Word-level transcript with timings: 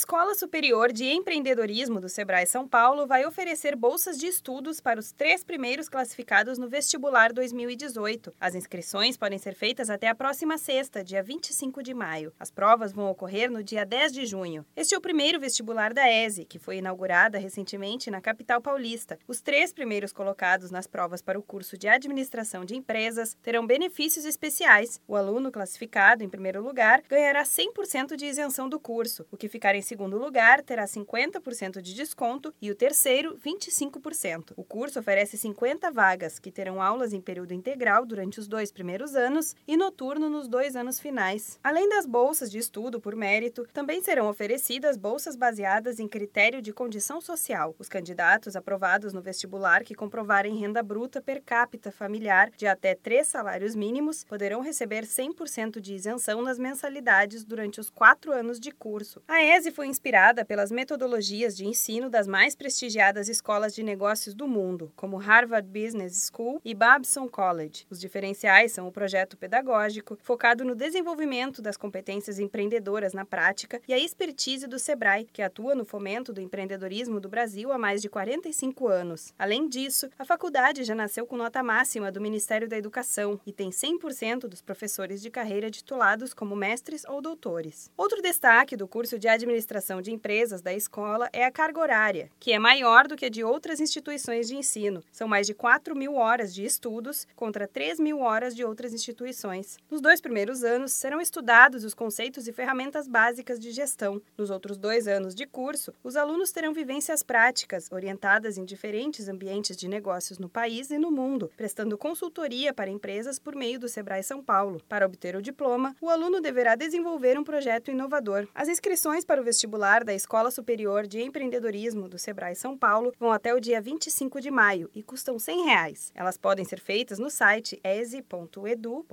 Escola 0.00 0.34
Superior 0.34 0.94
de 0.94 1.04
Empreendedorismo 1.04 2.00
do 2.00 2.08
Sebrae 2.08 2.46
São 2.46 2.66
Paulo 2.66 3.06
vai 3.06 3.26
oferecer 3.26 3.76
bolsas 3.76 4.16
de 4.16 4.26
estudos 4.26 4.80
para 4.80 4.98
os 4.98 5.12
três 5.12 5.44
primeiros 5.44 5.90
classificados 5.90 6.56
no 6.56 6.70
vestibular 6.70 7.34
2018. 7.34 8.32
As 8.40 8.54
inscrições 8.54 9.18
podem 9.18 9.38
ser 9.38 9.54
feitas 9.54 9.90
até 9.90 10.08
a 10.08 10.14
próxima 10.14 10.56
sexta, 10.56 11.04
dia 11.04 11.22
25 11.22 11.82
de 11.82 11.92
maio. 11.92 12.32
As 12.40 12.50
provas 12.50 12.92
vão 12.92 13.10
ocorrer 13.10 13.50
no 13.50 13.62
dia 13.62 13.84
10 13.84 14.12
de 14.14 14.24
junho. 14.24 14.64
Este 14.74 14.94
é 14.94 14.98
o 14.98 15.02
primeiro 15.02 15.38
vestibular 15.38 15.92
da 15.92 16.10
ESE, 16.10 16.46
que 16.46 16.58
foi 16.58 16.78
inaugurada 16.78 17.36
recentemente 17.36 18.10
na 18.10 18.22
capital 18.22 18.62
paulista. 18.62 19.18
Os 19.28 19.42
três 19.42 19.70
primeiros 19.70 20.14
colocados 20.14 20.70
nas 20.70 20.86
provas 20.86 21.20
para 21.20 21.38
o 21.38 21.42
curso 21.42 21.76
de 21.76 21.86
Administração 21.88 22.64
de 22.64 22.74
Empresas 22.74 23.36
terão 23.42 23.66
benefícios 23.66 24.24
especiais. 24.24 24.98
O 25.06 25.14
aluno 25.14 25.52
classificado 25.52 26.24
em 26.24 26.28
primeiro 26.30 26.62
lugar 26.62 27.02
ganhará 27.06 27.42
100% 27.42 28.16
de 28.16 28.24
isenção 28.24 28.66
do 28.66 28.80
curso, 28.80 29.26
o 29.30 29.36
que 29.36 29.46
ficar 29.46 29.74
em 29.74 29.89
segundo 29.90 30.16
lugar 30.16 30.62
terá 30.62 30.84
50% 30.84 31.80
de 31.80 31.94
desconto 31.94 32.54
e 32.62 32.70
o 32.70 32.76
terceiro, 32.76 33.36
25%. 33.44 34.52
O 34.56 34.62
curso 34.62 35.00
oferece 35.00 35.36
50 35.36 35.90
vagas, 35.90 36.38
que 36.38 36.52
terão 36.52 36.80
aulas 36.80 37.12
em 37.12 37.20
período 37.20 37.52
integral 37.52 38.06
durante 38.06 38.38
os 38.38 38.46
dois 38.46 38.70
primeiros 38.70 39.16
anos 39.16 39.56
e 39.66 39.76
noturno 39.76 40.30
nos 40.30 40.46
dois 40.46 40.76
anos 40.76 41.00
finais. 41.00 41.58
Além 41.60 41.88
das 41.88 42.06
bolsas 42.06 42.52
de 42.52 42.58
estudo 42.58 43.00
por 43.00 43.16
mérito, 43.16 43.66
também 43.72 44.00
serão 44.00 44.28
oferecidas 44.28 44.96
bolsas 44.96 45.34
baseadas 45.34 45.98
em 45.98 46.06
critério 46.06 46.62
de 46.62 46.72
condição 46.72 47.20
social. 47.20 47.74
Os 47.76 47.88
candidatos 47.88 48.54
aprovados 48.54 49.12
no 49.12 49.20
vestibular 49.20 49.82
que 49.82 49.96
comprovarem 49.96 50.56
renda 50.56 50.84
bruta 50.84 51.20
per 51.20 51.42
capita 51.42 51.90
familiar 51.90 52.48
de 52.56 52.68
até 52.68 52.94
três 52.94 53.26
salários 53.26 53.74
mínimos 53.74 54.22
poderão 54.22 54.60
receber 54.60 55.02
100% 55.02 55.80
de 55.80 55.94
isenção 55.94 56.42
nas 56.42 56.60
mensalidades 56.60 57.44
durante 57.44 57.80
os 57.80 57.90
quatro 57.90 58.30
anos 58.30 58.60
de 58.60 58.70
curso. 58.70 59.20
A 59.26 59.42
ESE 59.42 59.79
foi 59.80 59.86
inspirada 59.86 60.44
pelas 60.44 60.70
metodologias 60.70 61.56
de 61.56 61.66
ensino 61.66 62.10
das 62.10 62.26
mais 62.26 62.54
prestigiadas 62.54 63.30
escolas 63.30 63.74
de 63.74 63.82
negócios 63.82 64.34
do 64.34 64.46
mundo, 64.46 64.92
como 64.94 65.16
Harvard 65.16 65.66
Business 65.66 66.30
School 66.30 66.60
e 66.62 66.74
Babson 66.74 67.26
College. 67.26 67.86
Os 67.88 67.98
diferenciais 67.98 68.72
são 68.72 68.86
o 68.86 68.92
projeto 68.92 69.38
pedagógico, 69.38 70.18
focado 70.20 70.66
no 70.66 70.74
desenvolvimento 70.74 71.62
das 71.62 71.78
competências 71.78 72.38
empreendedoras 72.38 73.14
na 73.14 73.24
prática, 73.24 73.80
e 73.88 73.94
a 73.94 73.98
expertise 73.98 74.66
do 74.66 74.78
Sebrae, 74.78 75.26
que 75.32 75.40
atua 75.40 75.74
no 75.74 75.86
fomento 75.86 76.30
do 76.30 76.42
empreendedorismo 76.42 77.18
do 77.18 77.30
Brasil 77.30 77.72
há 77.72 77.78
mais 77.78 78.02
de 78.02 78.10
45 78.10 78.86
anos. 78.86 79.32
Além 79.38 79.66
disso, 79.66 80.10
a 80.18 80.26
faculdade 80.26 80.84
já 80.84 80.94
nasceu 80.94 81.24
com 81.24 81.38
nota 81.38 81.62
máxima 81.62 82.12
do 82.12 82.20
Ministério 82.20 82.68
da 82.68 82.76
Educação 82.76 83.40
e 83.46 83.50
tem 83.50 83.70
100% 83.70 84.40
dos 84.40 84.60
professores 84.60 85.22
de 85.22 85.30
carreira 85.30 85.70
titulados 85.70 86.34
como 86.34 86.54
mestres 86.54 87.02
ou 87.08 87.22
doutores. 87.22 87.90
Outro 87.96 88.20
destaque 88.20 88.76
do 88.76 88.86
curso 88.86 89.18
de 89.18 89.26
administração 89.26 89.59
administração 89.60 90.00
de 90.00 90.10
empresas 90.10 90.62
da 90.62 90.72
escola 90.72 91.28
é 91.32 91.44
a 91.44 91.50
carga 91.50 91.80
horária, 91.80 92.30
que 92.40 92.52
é 92.52 92.58
maior 92.58 93.06
do 93.06 93.16
que 93.16 93.26
a 93.26 93.28
de 93.28 93.44
outras 93.44 93.78
instituições 93.78 94.48
de 94.48 94.56
ensino. 94.56 95.02
São 95.12 95.28
mais 95.28 95.46
de 95.46 95.54
4 95.54 95.94
mil 95.94 96.14
horas 96.14 96.54
de 96.54 96.64
estudos 96.64 97.26
contra 97.36 97.68
3 97.68 98.00
mil 98.00 98.20
horas 98.20 98.56
de 98.56 98.64
outras 98.64 98.94
instituições. 98.94 99.76
Nos 99.90 100.00
dois 100.00 100.20
primeiros 100.20 100.64
anos, 100.64 100.92
serão 100.92 101.20
estudados 101.20 101.84
os 101.84 101.94
conceitos 101.94 102.48
e 102.48 102.52
ferramentas 102.52 103.06
básicas 103.06 103.58
de 103.58 103.70
gestão. 103.70 104.20
Nos 104.36 104.50
outros 104.50 104.78
dois 104.78 105.06
anos 105.06 105.34
de 105.34 105.46
curso, 105.46 105.92
os 106.02 106.16
alunos 106.16 106.50
terão 106.50 106.72
vivências 106.72 107.22
práticas, 107.22 107.88
orientadas 107.92 108.56
em 108.56 108.64
diferentes 108.64 109.28
ambientes 109.28 109.76
de 109.76 109.88
negócios 109.88 110.38
no 110.38 110.48
país 110.48 110.90
e 110.90 110.98
no 110.98 111.10
mundo, 111.10 111.50
prestando 111.56 111.98
consultoria 111.98 112.72
para 112.72 112.90
empresas 112.90 113.38
por 113.38 113.54
meio 113.54 113.78
do 113.78 113.88
Sebrae 113.88 114.22
São 114.22 114.42
Paulo. 114.42 114.80
Para 114.88 115.06
obter 115.06 115.36
o 115.36 115.42
diploma, 115.42 115.94
o 116.00 116.08
aluno 116.08 116.40
deverá 116.40 116.74
desenvolver 116.74 117.38
um 117.38 117.44
projeto 117.44 117.90
inovador. 117.90 118.48
As 118.54 118.68
inscrições 118.68 119.24
para 119.24 119.40
o 119.40 119.44
vestibular 119.50 120.04
da 120.04 120.14
Escola 120.14 120.48
Superior 120.48 121.08
de 121.08 121.20
Empreendedorismo 121.20 122.08
do 122.08 122.16
Sebrae 122.16 122.54
São 122.54 122.78
Paulo 122.78 123.12
vão 123.18 123.32
até 123.32 123.52
o 123.52 123.58
dia 123.58 123.80
25 123.80 124.40
de 124.40 124.48
maio 124.48 124.88
e 124.94 125.02
custam 125.02 125.40
100 125.40 125.64
reais. 125.64 126.12
Elas 126.14 126.38
podem 126.38 126.64
ser 126.64 126.78
feitas 126.78 127.18
no 127.18 127.28
site 127.28 127.80
ese.edu.br 127.82 129.10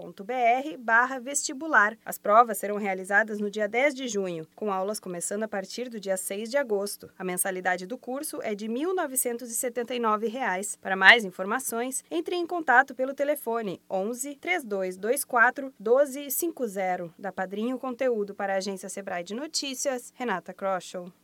vestibular. 1.23 1.97
As 2.05 2.19
provas 2.19 2.59
serão 2.59 2.77
realizadas 2.77 3.39
no 3.39 3.49
dia 3.49 3.67
10 3.67 3.95
de 3.95 4.07
junho, 4.07 4.47
com 4.55 4.71
aulas 4.71 4.99
começando 4.99 5.41
a 5.41 5.47
partir 5.47 5.89
do 5.89 5.99
dia 5.99 6.15
6 6.15 6.51
de 6.51 6.57
agosto. 6.57 7.09
A 7.17 7.23
mensalidade 7.23 7.87
do 7.87 7.97
curso 7.97 8.39
é 8.43 8.53
de 8.53 8.67
1.979 8.67 10.29
reais. 10.29 10.77
Para 10.79 10.95
mais 10.95 11.25
informações, 11.25 12.03
entre 12.11 12.35
em 12.35 12.45
contato 12.45 12.93
pelo 12.93 13.15
telefone 13.15 13.81
11 13.89 14.35
3224 14.35 15.73
1250 15.79 17.09
da 17.17 17.31
Padrinho 17.31 17.79
Conteúdo 17.79 18.35
para 18.35 18.53
a 18.53 18.57
agência 18.57 18.87
Sebrae 18.87 19.23
de 19.23 19.33
Notícias, 19.33 20.13
Renata 20.27 20.53
Kroschel. 20.53 21.09